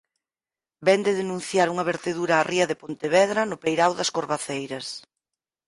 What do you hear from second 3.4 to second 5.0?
no peirao das Corvaceiras